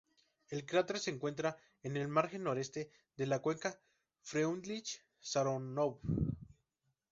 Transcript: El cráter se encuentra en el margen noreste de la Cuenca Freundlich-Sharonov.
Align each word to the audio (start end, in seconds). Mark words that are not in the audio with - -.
El 0.49 0.65
cráter 0.65 0.97
se 0.97 1.11
encuentra 1.11 1.57
en 1.83 1.95
el 1.95 2.07
margen 2.07 2.41
noreste 2.45 2.89
de 3.17 3.27
la 3.27 3.37
Cuenca 3.39 3.79
Freundlich-Sharonov. 4.23 5.99